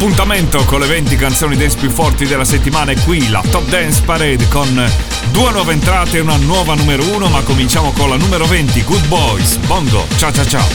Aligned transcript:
L'appuntamento 0.00 0.64
con 0.64 0.78
le 0.78 0.86
20 0.86 1.16
canzoni 1.16 1.56
dance 1.56 1.76
più 1.76 1.90
forti 1.90 2.24
della 2.24 2.44
settimana 2.44 2.92
è 2.92 2.96
qui, 3.02 3.28
la 3.30 3.42
Top 3.50 3.68
Dance 3.68 4.00
Parade 4.02 4.46
con 4.46 4.92
due 5.32 5.50
nuove 5.50 5.72
entrate 5.72 6.18
e 6.18 6.20
una 6.20 6.36
nuova 6.36 6.76
numero 6.76 7.02
1, 7.02 7.26
ma 7.26 7.42
cominciamo 7.42 7.90
con 7.90 8.08
la 8.08 8.14
numero 8.14 8.46
20, 8.46 8.84
Good 8.84 9.08
Boys, 9.08 9.56
Bongo, 9.56 10.06
ciao 10.16 10.30
ciao 10.30 10.46
ciao. 10.46 10.68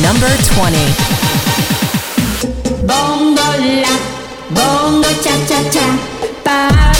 Number 0.00 0.34
20 0.34 0.94
Bongo 2.84 3.42
la, 3.82 3.98
bongo 4.48 5.20
cia 5.20 5.34
cia 5.46 5.68
cia, 5.68 6.99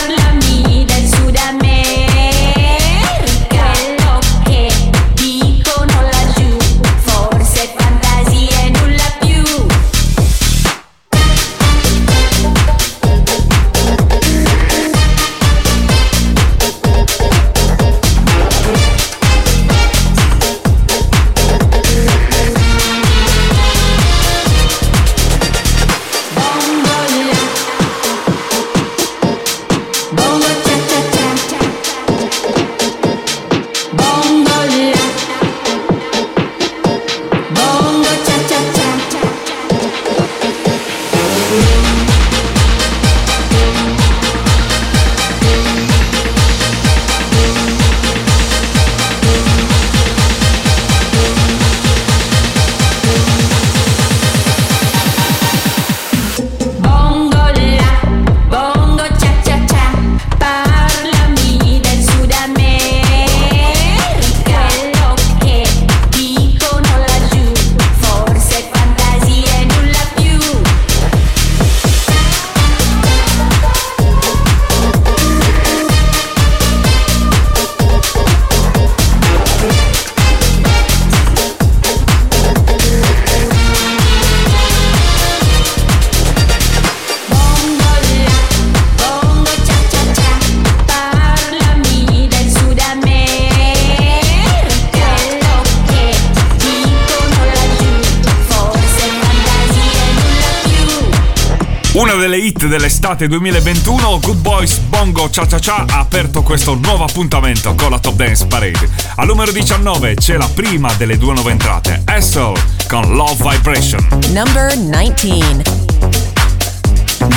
dell'estate 103.20 103.29
2021, 103.29 104.20
Good 104.20 104.41
Boys 104.41 104.79
Bongo 104.79 105.29
Cha 105.29 105.47
Cha 105.47 105.58
Cha 105.58 105.85
ha 105.86 105.98
aperto 105.98 106.42
questo 106.42 106.75
nuovo 106.75 107.05
appuntamento 107.05 107.75
con 107.75 107.91
la 107.91 107.98
Top 107.98 108.14
Dance 108.14 108.47
Parade. 108.47 108.89
Al 109.17 109.27
numero 109.27 109.53
19 109.53 110.14
c'è 110.14 110.36
la 110.36 110.48
prima 110.48 110.92
delle 110.95 111.19
due 111.19 111.35
nuove 111.35 111.51
entrate, 111.51 112.03
Essel 112.07 112.53
con 112.89 113.14
Love 113.14 113.36
Vibration. 113.36 114.07
Number 114.33 114.75
19 114.77 115.63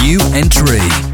New 0.02 0.20
entry. 0.34 1.13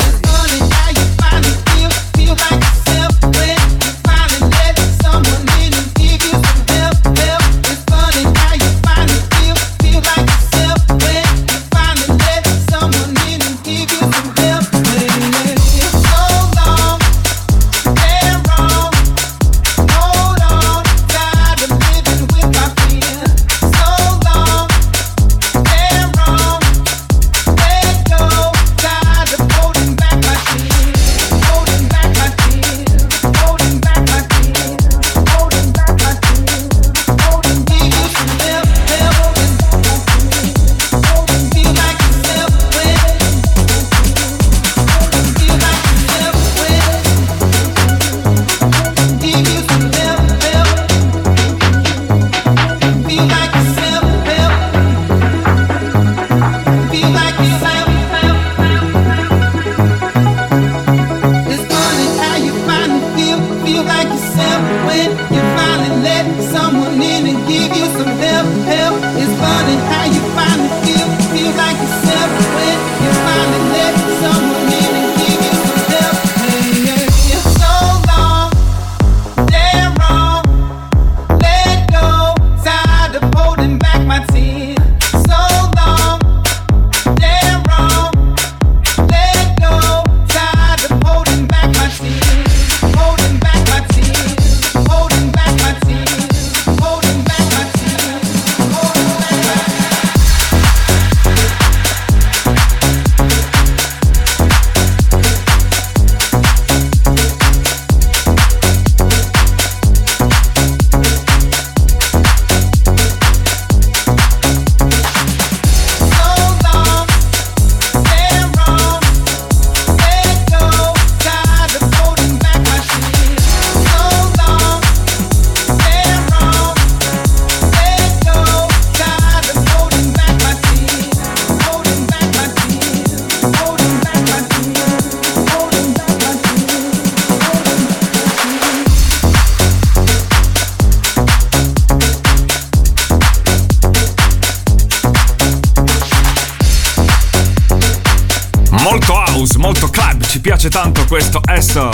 Piace 150.60 150.70
tanto 150.70 151.06
questo 151.06 151.40
Esther. 151.46 151.90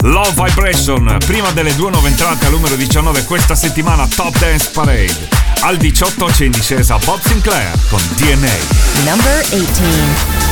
Love 0.00 0.42
Vibration, 0.42 1.18
prima 1.24 1.52
delle 1.52 1.72
due 1.76 1.92
nuove 1.92 2.08
entrate 2.08 2.46
al 2.46 2.52
numero 2.52 2.74
19 2.74 3.22
questa 3.24 3.54
settimana 3.54 4.08
Top 4.08 4.36
Dance 4.38 4.70
Parade. 4.72 5.28
Al 5.60 5.76
18 5.76 6.26
c'è 6.26 6.46
in 6.46 6.50
discesa 6.50 6.98
Bob 7.04 7.20
Sinclair 7.20 7.70
con 7.88 8.00
DNA. 8.16 8.56
Number 9.04 9.48
18. 9.50 10.48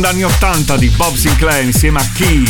Sound 0.00 0.04
anni 0.04 0.22
80 0.22 0.76
di 0.76 0.88
Bob 0.88 1.14
Sinclair 1.14 1.64
insieme 1.64 2.00
a 2.00 2.06
Key. 2.14 2.44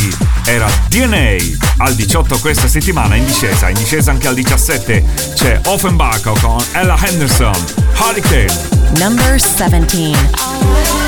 Era 0.45 0.67
DNA 0.87 1.35
al 1.77 1.95
18 1.95 2.39
questa 2.39 2.67
settimana 2.67 3.15
in 3.15 3.25
discesa. 3.25 3.67
In 3.67 3.75
discesa 3.75 4.11
anche 4.11 4.27
al 4.27 4.35
17 4.35 5.03
c'è 5.33 5.59
Offenbach 5.65 6.39
con 6.39 6.63
Ella 6.73 6.97
Henderson. 7.01 7.53
Hurricane. 7.97 8.53
Number 8.97 9.33
17 9.33 11.00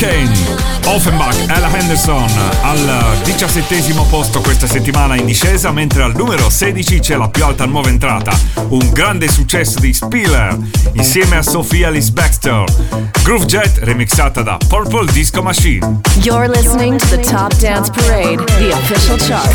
Kane. 0.00 0.32
Offenbach 0.86 1.36
e 1.36 1.76
Henderson 1.76 2.26
al 2.62 3.18
diciassettesimo 3.22 4.06
posto 4.06 4.40
questa 4.40 4.66
settimana 4.66 5.14
in 5.14 5.26
discesa, 5.26 5.72
mentre 5.72 6.02
al 6.02 6.14
numero 6.16 6.48
16 6.48 7.00
c'è 7.00 7.16
la 7.16 7.28
più 7.28 7.44
alta 7.44 7.66
nuova 7.66 7.90
entrata, 7.90 8.32
un 8.68 8.88
grande 8.92 9.30
successo 9.30 9.78
di 9.78 9.92
Spiller 9.92 10.56
insieme 10.94 11.36
a 11.36 11.42
Sophia 11.42 11.90
Liz 11.90 12.08
Baxter. 12.08 12.64
Groove 13.22 13.44
Jet 13.44 13.78
remixata 13.82 14.40
da 14.40 14.56
Purple 14.68 15.12
Disco 15.12 15.42
Machine. 15.42 16.00
You're 16.22 16.48
listening 16.48 16.96
to 16.98 17.06
the 17.08 17.22
Top 17.22 17.54
Dance 17.58 17.90
Parade, 17.90 18.42
the 18.56 18.72
official 18.72 19.18
chart. 19.18 19.54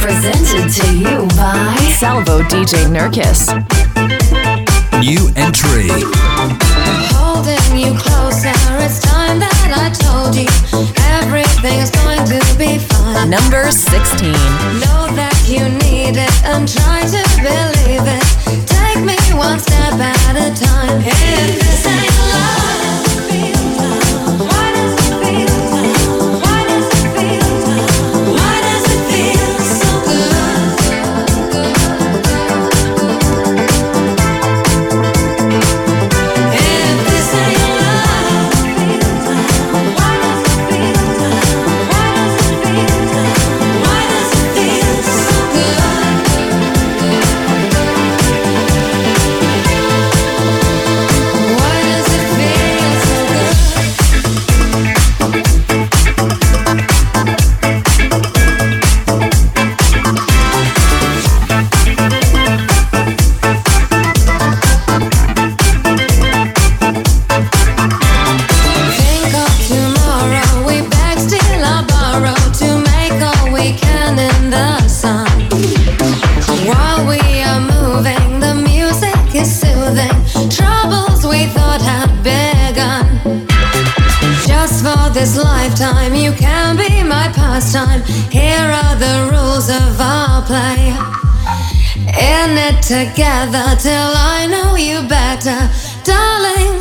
Presented 0.00 0.72
to 0.72 0.90
you 0.90 1.26
by 1.36 1.92
Salvo 1.98 2.40
DJ 2.44 2.88
Nurkis. 2.88 3.44
New 5.00 5.30
entry. 5.34 5.90
Holding 7.12 7.76
you 7.76 7.94
closer, 7.98 8.54
it's 8.80 9.00
time. 9.00 9.11
I 9.74 9.88
told 9.90 10.36
you 10.36 10.46
everything's 11.16 11.90
going 11.90 12.24
to 12.28 12.40
be 12.58 12.78
fine. 12.78 13.30
Number 13.30 13.70
16. 13.70 14.32
Know 14.84 15.08
that 15.16 15.36
you 15.48 15.64
need 15.88 16.16
it 16.20 16.34
and 16.44 16.68
try 16.68 17.00
to 17.00 17.22
believe 17.40 18.04
it. 18.04 18.24
Take 18.68 19.00
me 19.04 19.16
one 19.36 19.58
step 19.58 19.94
at 19.96 20.36
a 20.36 20.52
time. 20.52 21.00
If 21.00 21.58
this 21.58 21.86
ain't 21.86 22.12
love, 22.32 22.81
pastime. 87.52 88.02
Here 88.30 88.68
are 88.80 88.96
the 88.96 89.28
rules 89.30 89.68
of 89.68 90.00
our 90.00 90.40
play. 90.42 90.96
In 92.06 92.50
it 92.68 92.80
together 92.80 93.66
till 93.76 94.12
I 94.34 94.46
know 94.52 94.76
you 94.76 95.06
better, 95.06 95.60
darling. 96.02 96.80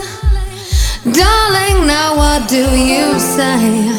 Darling, 1.14 1.88
now 1.88 2.16
what 2.16 2.48
do 2.48 2.64
you 2.92 3.20
say? 3.20 3.92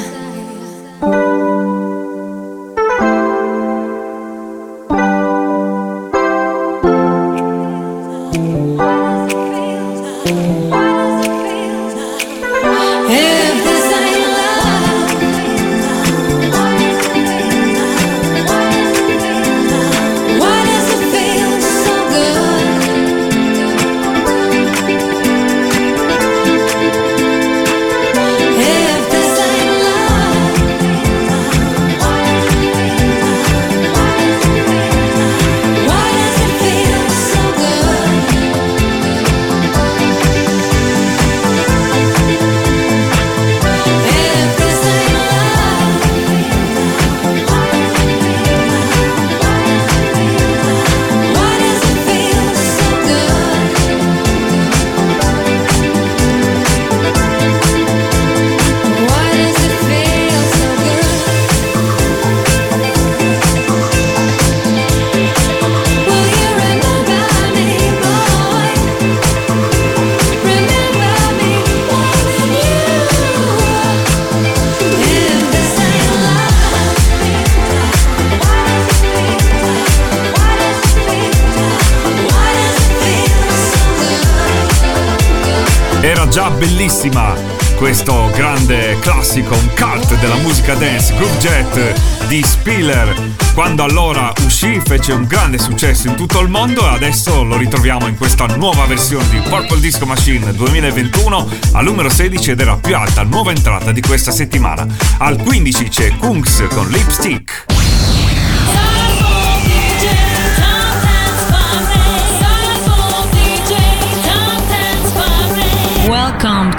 Già 86.33 86.49
bellissima 86.49 87.35
questo 87.77 88.31
grande 88.33 88.99
classico, 89.01 89.55
un 89.55 89.69
cult 89.77 90.19
della 90.19 90.37
musica 90.37 90.75
dance, 90.75 91.15
Groove 91.15 91.37
Jet 91.37 92.27
di 92.27 92.43
Spiller. 92.43 93.15
Quando 93.53 93.83
allora 93.83 94.33
uscì 94.43 94.81
fece 94.83 95.12
un 95.12 95.25
grande 95.25 95.59
successo 95.59 96.09
in 96.09 96.15
tutto 96.15 96.41
il 96.41 96.49
mondo 96.49 96.81
e 96.87 96.95
adesso 96.95 97.43
lo 97.43 97.59
ritroviamo 97.59 98.07
in 98.07 98.17
questa 98.17 98.47
nuova 98.47 98.87
versione 98.87 99.29
di 99.29 99.41
Purple 99.41 99.81
Disco 99.81 100.07
Machine 100.07 100.55
2021 100.55 101.49
al 101.73 101.85
numero 101.85 102.09
16 102.09 102.53
ed 102.53 102.61
era 102.61 102.77
più 102.77 102.97
alta, 102.97 103.25
nuova 103.25 103.51
entrata 103.51 103.93
di 103.93 104.01
questa 104.01 104.31
settimana. 104.31 104.87
Al 105.19 105.37
15 105.37 105.89
c'è 105.89 106.17
Kungs 106.17 106.65
con 106.71 106.89
Lipstick. 106.89 107.82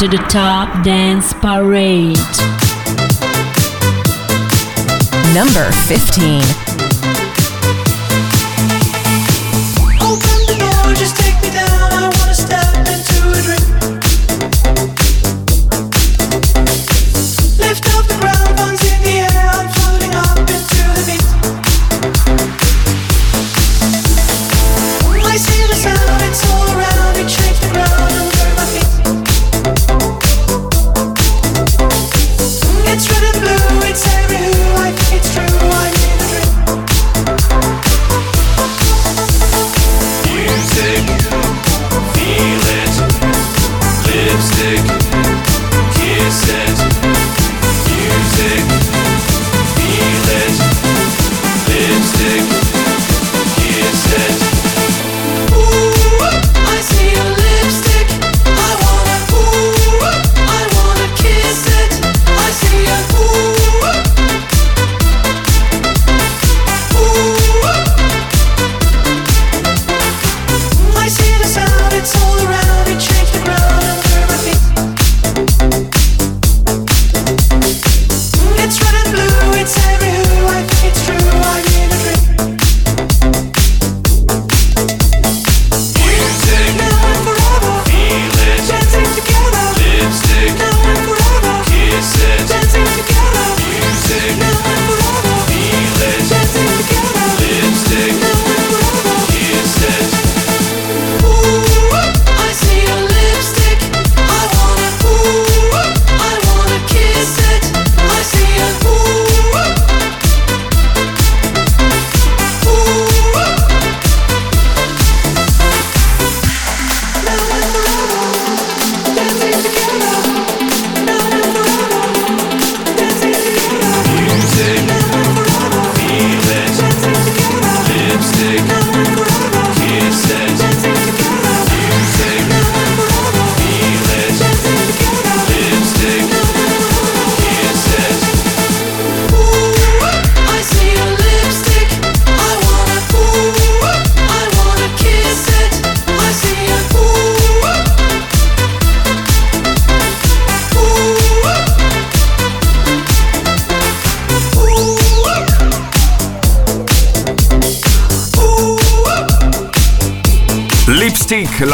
To 0.03 0.17
the 0.17 0.24
Top 0.24 0.83
Dance 0.83 1.33
Parade. 1.33 2.17
Number 5.33 5.72
15. 5.88 6.62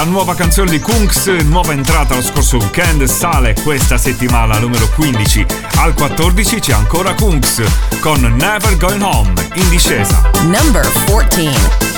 nuova 0.10 0.36
canzone 0.36 0.72
di 0.72 0.80
Kunks, 0.80 1.28
nuova 1.28 1.72
entrata 1.72 2.15
lo 2.15 2.22
scorso 2.22 2.58
weekend, 2.58 3.04
sale 3.04 3.54
questa 3.63 3.98
settimana 3.98 4.56
al 4.56 4.62
numero 4.62 4.89
15. 4.89 5.45
Al 5.76 5.93
14 5.93 6.60
c'è 6.60 6.74
ancora 6.74 7.13
Kunks 7.13 7.62
con 8.00 8.22
Never 8.22 8.76
Going 8.78 9.02
Home 9.02 9.34
in 9.54 9.69
discesa. 9.69 10.30
Number 10.43 10.89
14 11.06 11.88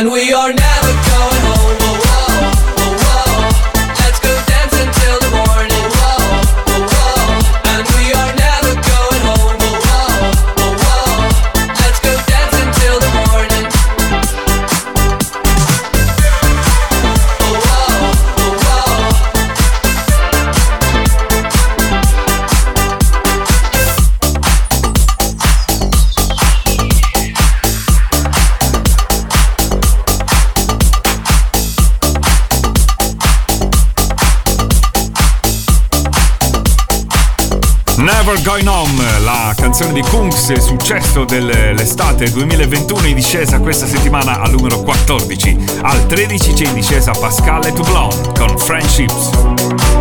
and 0.00 0.10
we 0.10 0.32
are 0.32 0.50
now. 0.54 0.69
canzone 39.80 39.92
di 39.92 40.02
Kungs, 40.02 40.52
successo 40.58 41.24
dell'estate 41.24 42.30
2021 42.30 43.06
in 43.06 43.14
discesa 43.14 43.60
questa 43.60 43.86
settimana 43.86 44.40
al 44.40 44.50
numero 44.50 44.80
14. 44.82 45.56
Al 45.80 46.06
13 46.06 46.52
c'è 46.52 46.66
in 46.66 46.74
discesa 46.74 47.12
Pascal 47.12 47.64
et 47.64 47.72
Toulon 47.72 48.32
con 48.34 48.58
Friendships. 48.58 49.99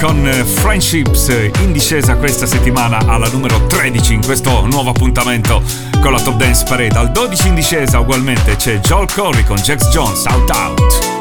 con 0.00 0.26
eh, 0.26 0.44
Friendships 0.44 1.28
in 1.60 1.72
discesa 1.72 2.16
questa 2.16 2.46
settimana 2.46 2.98
alla 3.06 3.28
numero 3.28 3.66
13 3.66 4.14
in 4.14 4.24
questo 4.24 4.64
nuovo 4.66 4.90
appuntamento 4.90 5.62
con 6.00 6.12
la 6.12 6.20
Top 6.20 6.36
Dance 6.36 6.64
Parade. 6.66 6.96
Al 6.96 7.10
12 7.12 7.48
in 7.48 7.54
discesa 7.54 7.98
ugualmente 7.98 8.56
c'è 8.56 8.78
Joel 8.78 9.08
Corey 9.12 9.44
con 9.44 9.56
Jax 9.56 9.88
Jones 9.88 10.24
Out 10.24 10.50
Out. 10.50 11.12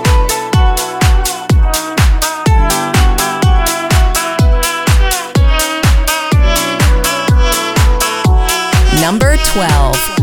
Number 8.99 9.37
12. 9.53 10.22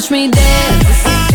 Watch 0.00 0.10
me 0.10 0.30
dance. 0.30 1.29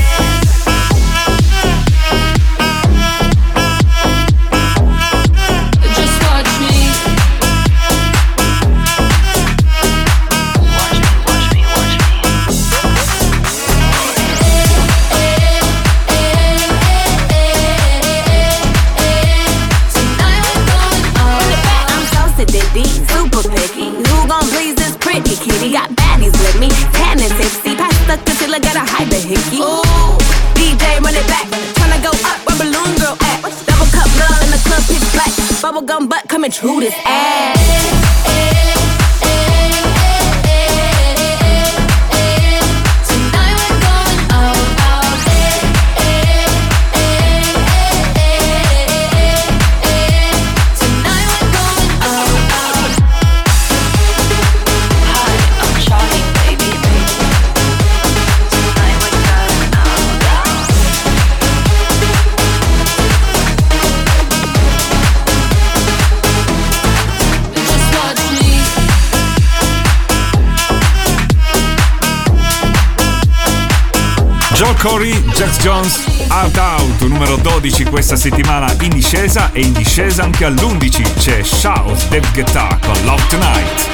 Jones, 76.35 76.43
Out 76.43 76.57
Out, 76.57 77.01
numero 77.03 77.37
12 77.37 77.85
questa 77.85 78.17
settimana 78.17 78.73
in 78.81 78.89
discesa 78.89 79.51
e 79.53 79.61
in 79.61 79.71
discesa 79.71 80.23
anche 80.23 80.43
all'11 80.43 81.13
c'è 81.17 81.41
Shout 81.41 82.09
Dave 82.09 82.27
Guetta 82.33 82.77
con 82.81 82.95
Love 83.05 83.23
Tonight. 83.29 83.89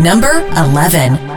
Number 0.00 0.44
11. 0.54 1.32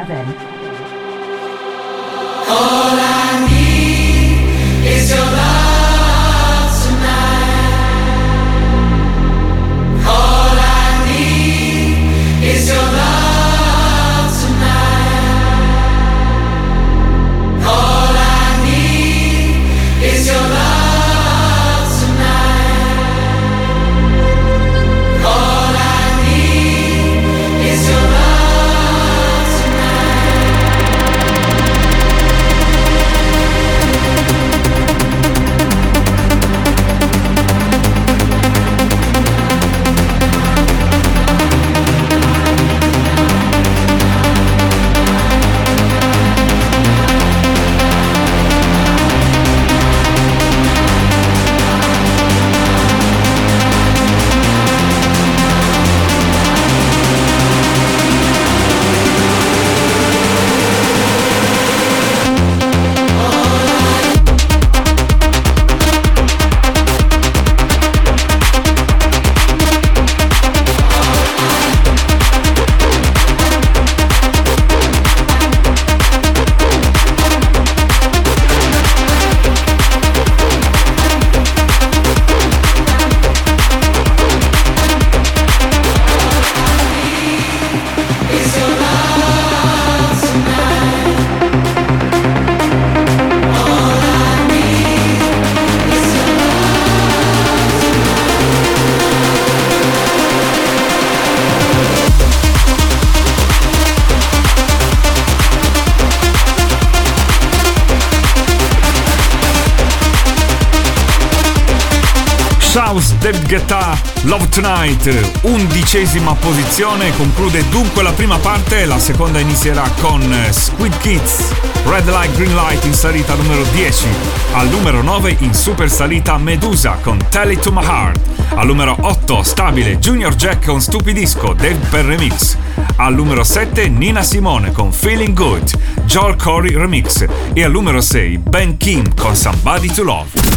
House 112.98 113.16
David 113.20 113.48
Guetta 113.48 113.96
Love 114.24 114.50
Tonight, 114.50 115.42
undicesima 115.42 116.34
posizione, 116.34 117.16
conclude 117.16 117.64
dunque 117.70 118.02
la 118.02 118.12
prima 118.12 118.40
parte, 118.40 118.86
la 118.86 118.98
seconda 118.98 119.40
inizierà 119.40 119.88
con 120.02 120.24
Squid 120.50 120.98
Kids, 120.98 121.52
Red 121.86 122.10
Light 122.10 122.36
Green 122.36 122.56
Light 122.56 122.84
in 122.86 122.94
salita 122.94 123.36
numero 123.36 123.62
10, 123.72 124.08
al 124.54 124.68
numero 124.70 125.04
9 125.04 125.36
in 125.42 125.54
super 125.54 125.92
salita 125.92 126.38
Medusa 126.38 126.98
con 127.04 127.20
Tell 127.30 127.52
It 127.52 127.60
To 127.60 127.72
My 127.72 127.84
Heart, 127.84 128.20
al 128.56 128.66
numero 128.66 128.98
8 129.00 129.44
stabile 129.44 130.00
Junior 130.00 130.34
Jack 130.34 130.66
con 130.66 130.82
Stupidisco 130.82 131.54
Dave 131.54 131.78
per 131.92 132.06
Remix, 132.06 132.58
al 132.96 133.14
numero 133.14 133.44
7 133.44 133.90
Nina 133.90 134.24
Simone 134.24 134.72
con 134.72 134.92
Feeling 134.92 135.36
Good, 135.36 135.70
Joel 136.06 136.36
Corey 136.36 136.76
Remix 136.76 137.28
e 137.54 137.64
al 137.64 137.70
numero 137.70 138.02
6 138.02 138.38
Ben 138.40 138.76
Kim 138.78 139.14
con 139.14 139.36
Somebody 139.36 139.92
To 139.94 140.02
Love. 140.02 140.57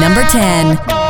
Number 0.00 0.22
10. 0.22 1.01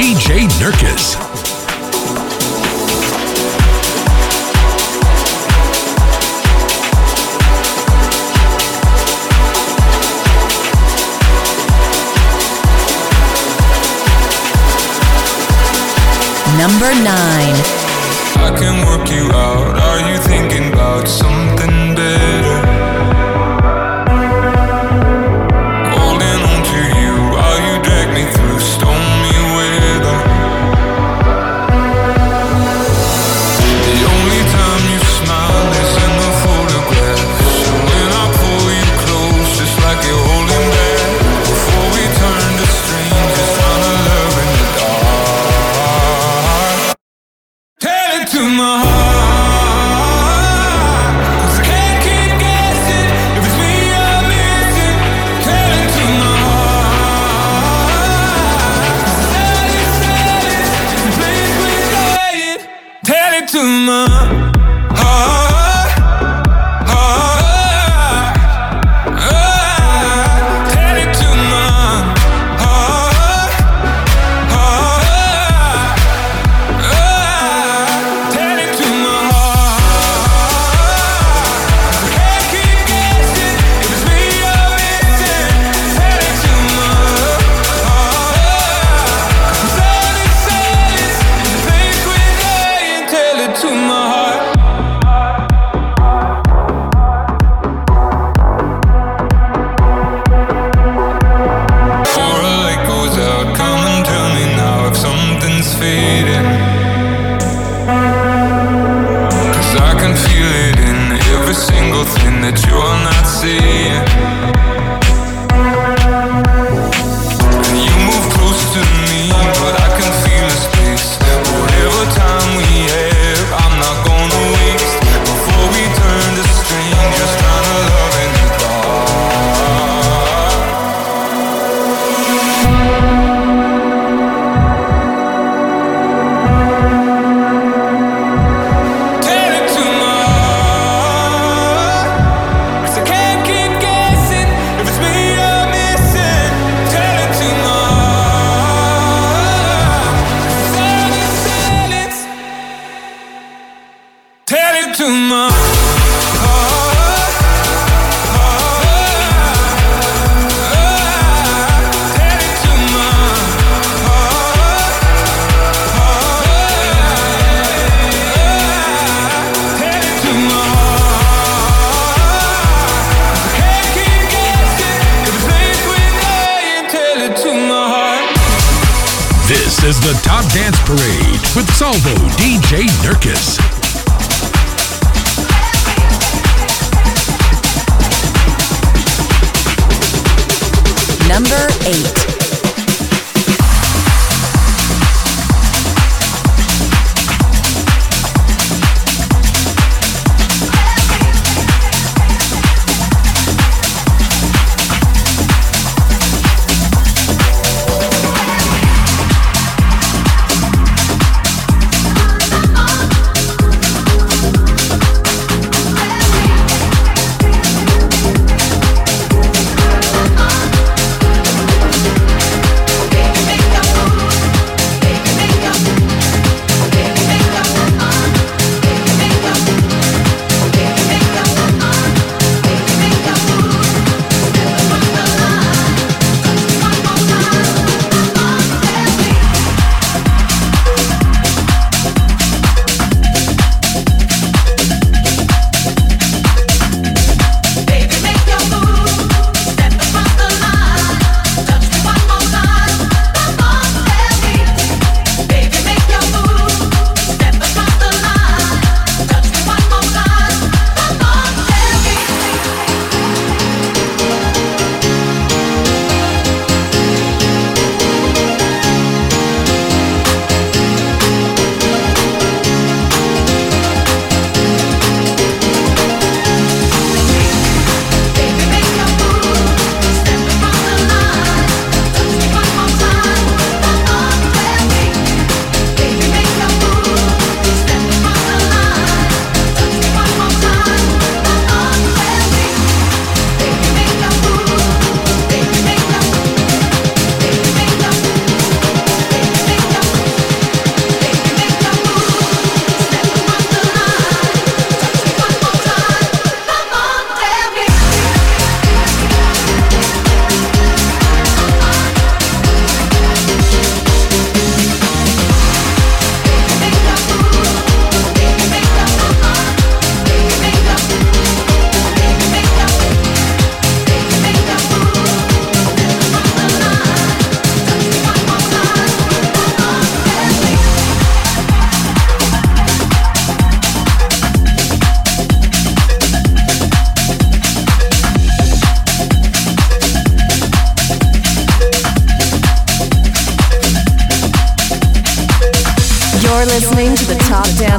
DJ 0.00 0.39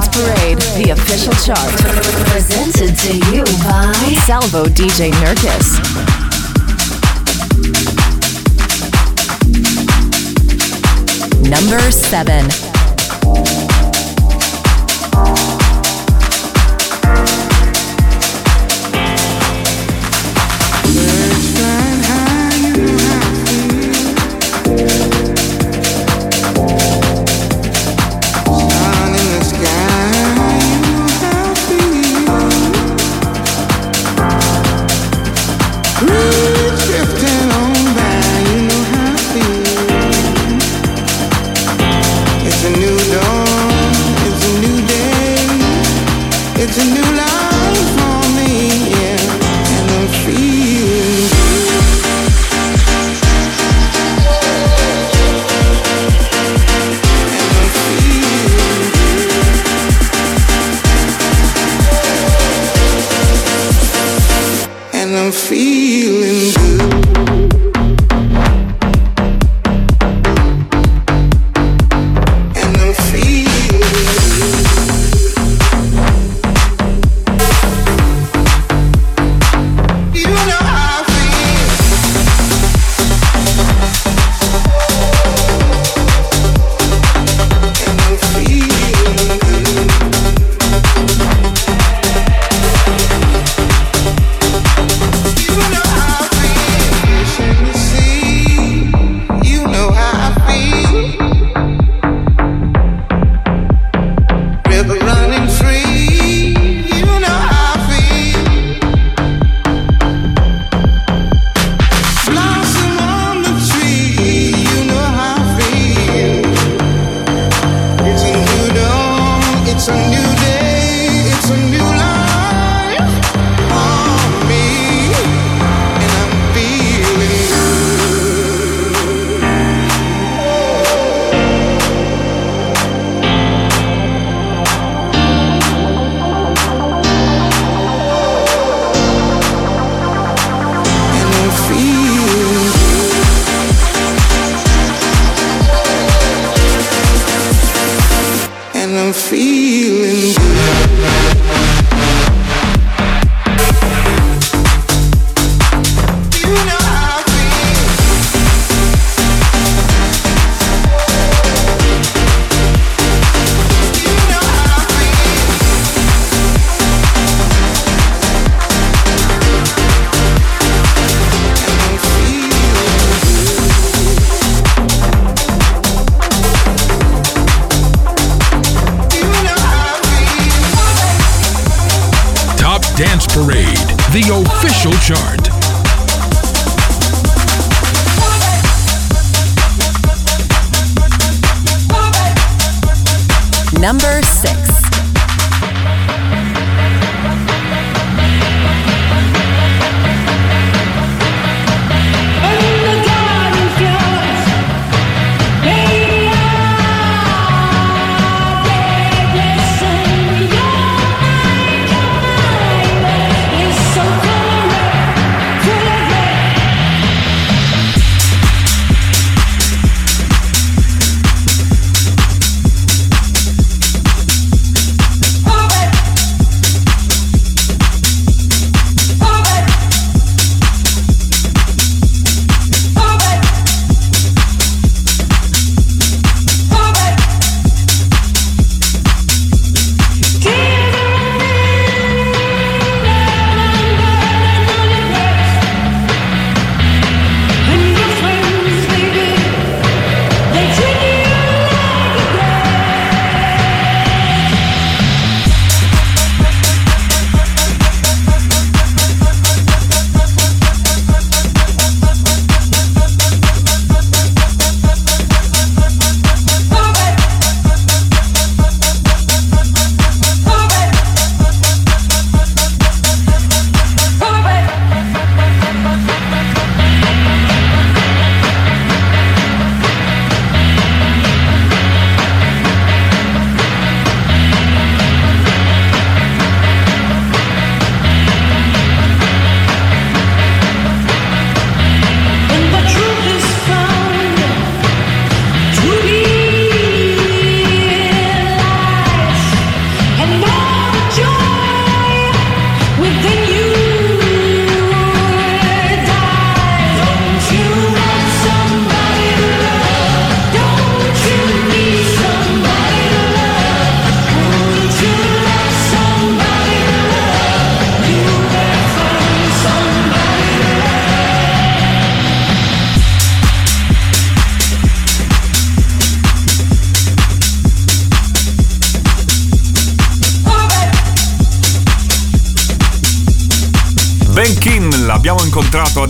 Dance 0.02 0.18
Parade, 0.18 0.58
the 0.84 0.91
official 0.91 1.34
chart. 1.34 1.72
Presented 2.30 2.97
to 2.97 3.18
you 3.36 3.43
by 3.64 3.93
Salvo 4.26 4.66
DJ 4.66 5.12
Nurkis. 5.12 5.78
Number 11.49 11.91
7. 11.91 12.70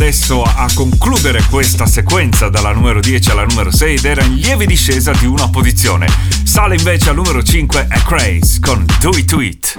Adesso 0.02 0.42
a 0.42 0.68
concludere 0.74 1.44
questa 1.48 1.86
sequenza 1.86 2.50
dalla 2.50 2.72
numero 2.72 3.00
10 3.00 3.30
alla 3.30 3.44
numero 3.44 3.70
6 3.70 3.98
ed 3.98 4.06
era 4.06 4.24
in 4.24 4.34
lieve 4.34 4.66
discesa 4.66 5.12
di 5.12 5.28
una 5.28 5.48
posizione. 5.50 6.08
Sale 6.44 6.76
invece 6.76 7.10
al 7.12 7.16
numero 7.18 7.44
5 7.44 7.86
a 7.88 8.02
Craze 8.02 8.60
con 8.62 8.84
Do 9.00 9.12
It 9.12 9.26
To 9.26 9.42
It. 9.42 9.76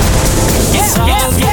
Yeah, 0.71 1.07
yeah, 1.07 1.29
yeah. 1.39 1.51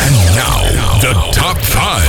And 0.00 0.16
now, 0.34 0.64
the 1.00 1.12
top 1.30 1.58
five. 1.58 2.08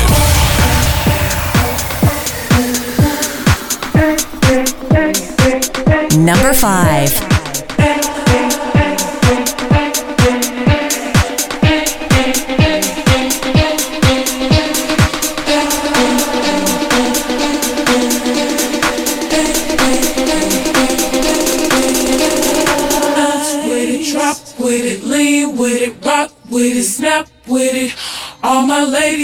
Number 6.15 6.53
5. 6.53 7.34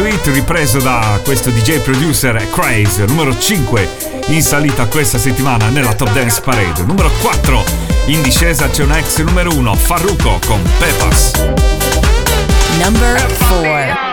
To 0.00 0.06
It 0.06 0.26
ripreso 0.28 0.78
da 0.78 1.20
questo 1.22 1.50
DJ 1.50 1.80
producer 1.80 2.34
Craze, 2.52 3.04
numero 3.04 3.38
5 3.38 3.88
in 4.28 4.40
salita 4.42 4.86
questa 4.86 5.18
settimana 5.18 5.68
nella 5.68 5.92
Top 5.92 6.10
Dance 6.12 6.40
Parade. 6.40 6.84
Numero 6.84 7.10
4 7.20 7.62
in 8.06 8.22
discesa 8.22 8.70
c'è 8.70 8.82
un 8.82 8.92
ex 8.92 9.18
numero 9.18 9.54
1, 9.54 9.74
Farruko 9.74 10.38
con 10.46 10.62
Pepas. 10.78 11.32
Number 12.82 13.26
4. 13.50 14.09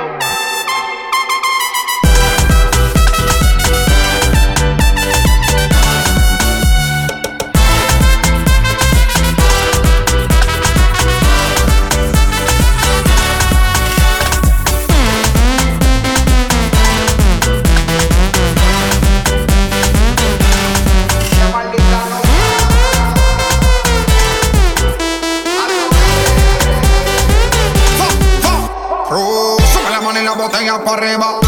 La 30.78 30.84
para 30.84 30.98
arriba. 30.98 31.47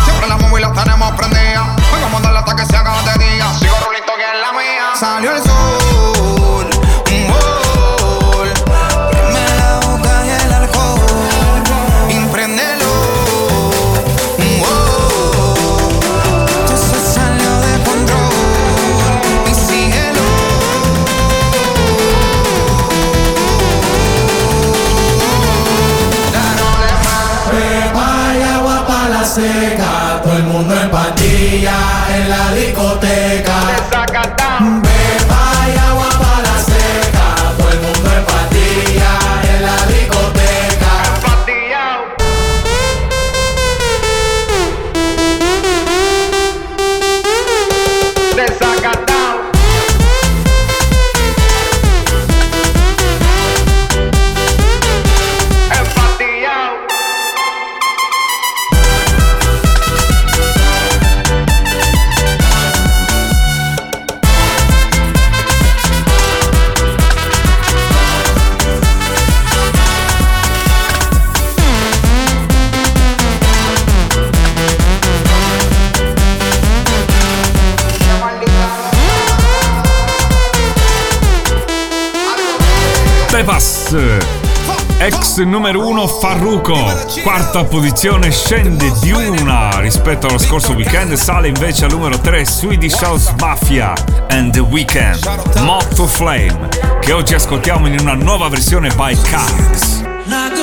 Ex 85.12 85.38
numero 85.38 85.88
1 85.88 86.08
Farruko, 86.08 86.78
quarta 87.24 87.64
posizione 87.64 88.30
scende 88.30 88.94
di 89.02 89.10
una 89.12 89.80
rispetto 89.80 90.28
allo 90.28 90.38
scorso 90.38 90.74
weekend, 90.74 91.14
sale 91.14 91.48
invece 91.48 91.86
al 91.86 91.92
numero 91.92 92.20
3 92.20 92.46
Swedish 92.46 93.00
House 93.02 93.34
Mafia 93.40 93.92
and 94.30 94.52
The 94.52 94.60
Weekend, 94.60 95.26
Motto 95.62 96.06
Flame, 96.06 96.70
che 97.00 97.12
oggi 97.12 97.34
ascoltiamo 97.34 97.88
in 97.88 97.98
una 98.00 98.14
nuova 98.14 98.50
versione 98.50 98.90
by 98.90 99.18
Cards. 99.20 100.04
Like 100.28 100.60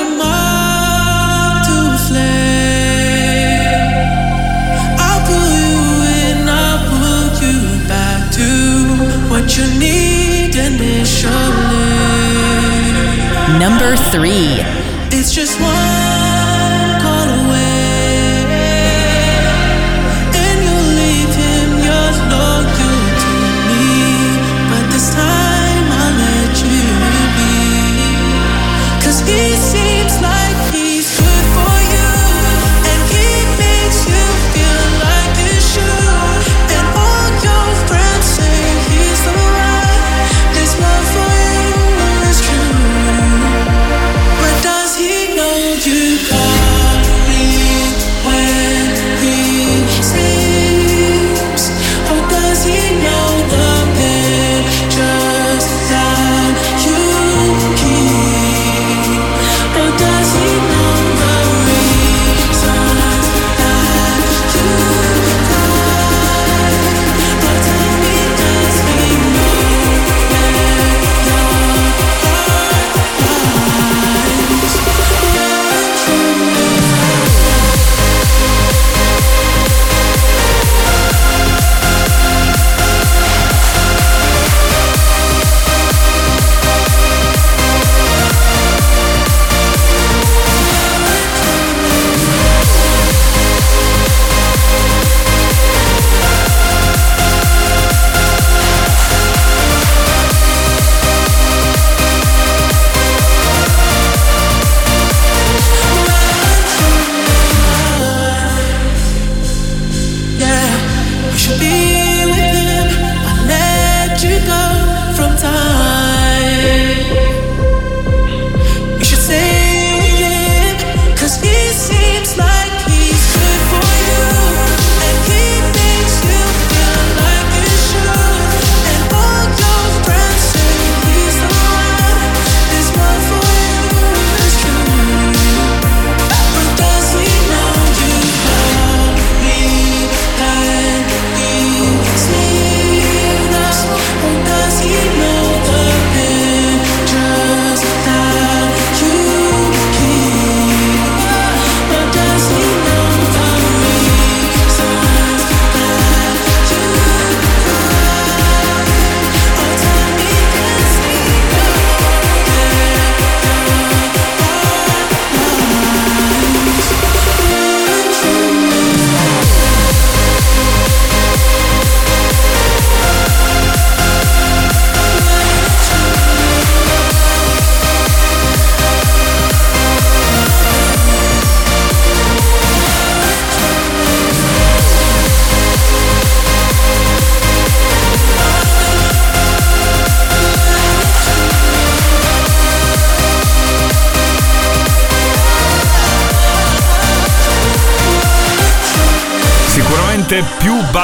what 9.29 9.55
you 9.55 9.79
need 9.79 10.55
initially 10.55 11.56
number 13.59 13.95
three. 14.11 14.61
It's 15.09 15.33
just 15.33 15.59
one. 15.59 16.06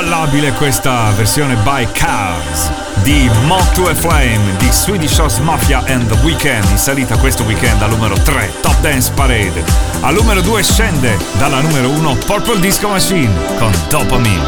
ballabile 0.04 0.52
questa 0.52 1.12
versione 1.16 1.56
by 1.64 1.88
Cars 1.94 2.70
di 3.04 3.30
Motu 3.46 3.84
a 3.84 3.96
Flame 3.96 4.54
di 4.58 4.70
Swedish 4.70 5.18
House 5.18 5.40
Mafia 5.40 5.82
and 5.88 6.06
The 6.08 6.18
Weeknd 6.26 6.70
in 6.72 6.78
salita 6.78 7.16
questo 7.18 7.44
weekend 7.44 7.82
al 7.82 7.92
numero 7.92 8.16
3 8.16 8.52
Top 8.62 8.78
Dance 8.82 9.12
Parade. 9.14 9.64
Al 10.02 10.14
numero 10.16 10.42
2 10.42 10.62
scende 10.62 11.18
dalla 11.38 11.62
numero 11.62 11.90
1 11.90 12.18
Purple 12.26 12.60
Disco 12.60 12.90
Machine 12.90 13.34
con 13.58 13.72
Dopamine. 13.88 14.46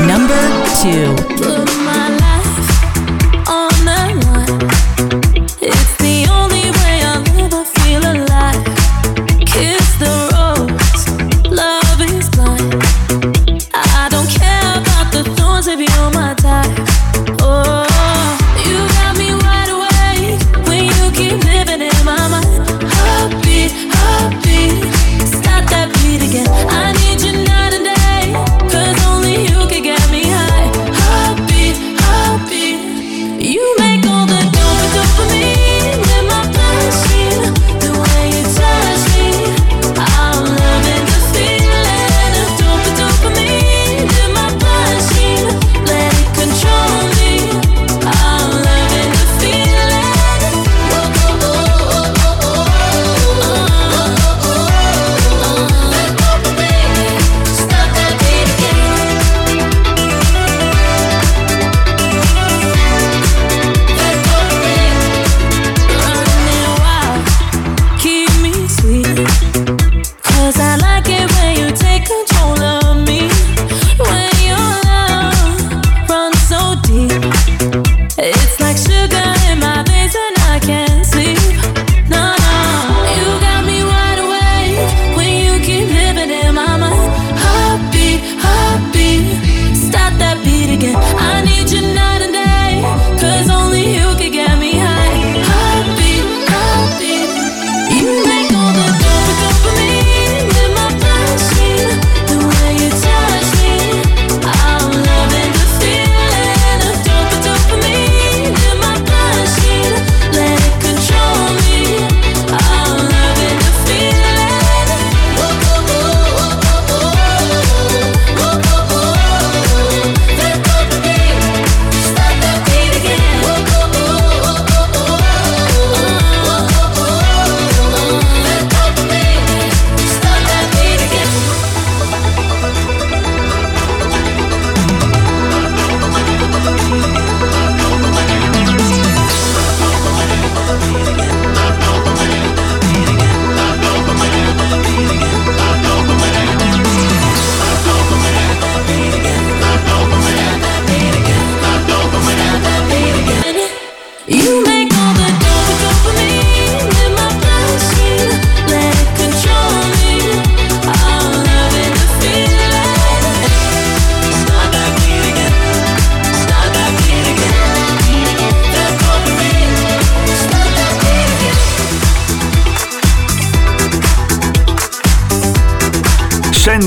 Number 0.00 0.38
2 0.82 1.79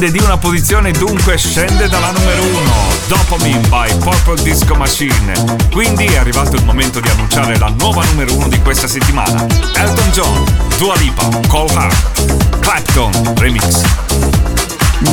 scende 0.04 0.12
di 0.12 0.20
una 0.26 0.38
posizione, 0.38 0.92
dunque 0.92 1.38
scende 1.38 1.88
dalla 1.88 2.12
numero 2.12 2.44
1, 2.44 2.74
me 3.38 3.58
by 3.70 3.98
Purple 4.00 4.44
Disco 4.44 4.76
Machine. 4.76 5.32
Quindi 5.72 6.04
è 6.06 6.18
arrivato 6.18 6.58
il 6.58 6.66
momento 6.66 7.00
di 7.00 7.08
annunciare 7.08 7.58
la 7.58 7.74
nuova 7.78 8.04
numero 8.06 8.36
1 8.36 8.50
di 8.50 8.62
questa 8.62 8.88
settimana. 8.88 9.46
Elton 9.76 10.10
John, 10.12 10.44
Dua 10.78 10.96
Lipa, 10.98 11.30
Cole 11.48 11.74
Hart, 11.74 12.60
Clapton 12.60 13.34
Remix. 13.38 13.82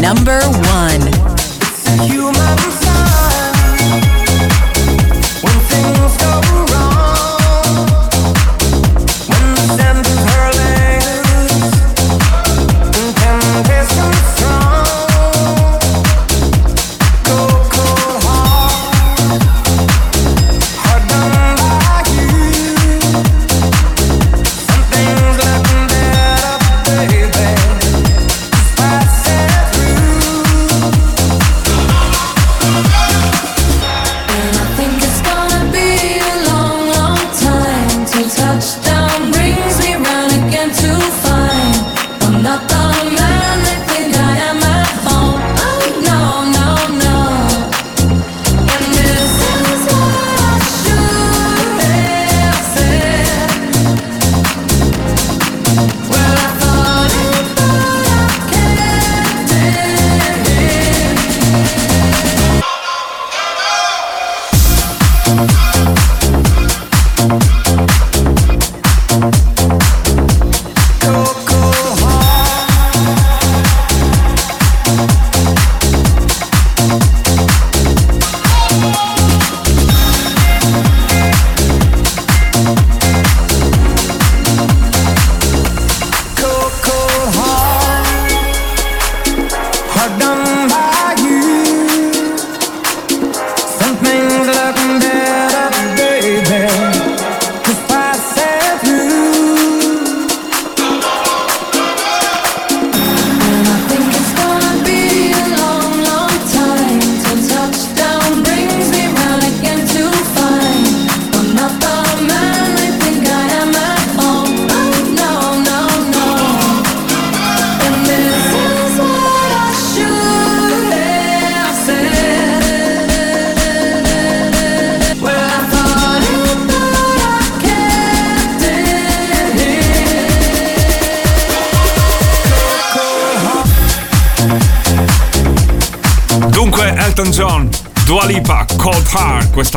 Number 0.01 0.45
1 0.49 0.59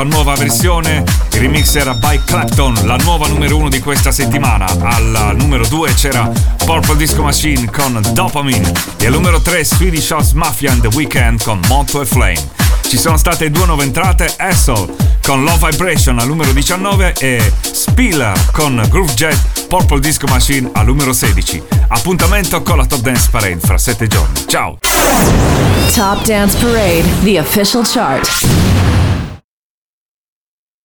Questa 0.04 0.22
nuova 0.22 0.36
versione, 0.38 1.04
il 1.32 1.40
remix 1.40 1.76
era 1.76 1.94
by 1.94 2.20
Clapton, 2.26 2.74
la 2.84 2.98
nuova 2.98 3.26
numero 3.30 3.56
uno 3.56 3.70
di 3.70 3.80
questa 3.80 4.12
settimana. 4.12 4.66
Al 4.82 5.34
numero 5.38 5.66
2 5.66 5.94
c'era 5.94 6.30
Purple 6.58 6.98
Disco 6.98 7.22
Machine 7.22 7.72
con 7.72 8.02
Dopamine 8.12 8.70
e 9.00 9.06
al 9.06 9.14
numero 9.14 9.40
3 9.40 9.64
Swedish 9.64 10.10
House 10.10 10.34
Mafia 10.36 10.74
and 10.74 10.82
The 10.82 10.94
Weeknd 10.94 11.42
con 11.42 11.62
Motto 11.70 12.02
e 12.02 12.06
Flame. 12.06 12.50
Ci 12.86 12.98
sono 12.98 13.16
state 13.16 13.50
due 13.50 13.66
nuove 13.66 13.84
entrate, 13.84 14.34
Hassel 14.36 14.94
con 15.26 15.46
Low 15.46 15.58
Vibration 15.58 16.20
al 16.20 16.28
numero 16.28 16.52
19 16.52 17.14
e 17.20 17.54
Spiller 17.62 18.38
con 18.52 18.86
Groove 18.90 19.14
Jet 19.14 19.68
Purple 19.70 20.02
Disco 20.02 20.28
Machine 20.28 20.70
al 20.74 20.86
numero 20.86 21.14
16. 21.14 21.64
Appuntamento 21.88 22.62
con 22.62 22.76
la 22.76 22.86
Top 22.86 23.00
Dance 23.00 23.30
Parade 23.32 23.60
fra 23.62 23.78
7 23.78 24.08
giorni. 24.08 24.48
Ciao! 24.48 24.78
Top 25.96 26.26
Dance 26.26 26.58
Parade, 26.58 27.06
the 27.24 27.40
official 27.40 27.86
chart. 27.86 28.28